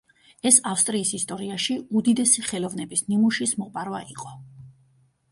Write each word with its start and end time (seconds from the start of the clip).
ეს 0.49 0.55
ავსტრიის 0.67 1.09
ისტორიაში 1.17 1.75
უდიდესი 1.99 2.43
ხელოვნების 2.47 3.03
ნიმუშის 3.11 3.53
მოპარვა 3.65 4.01
იყო. 4.15 4.33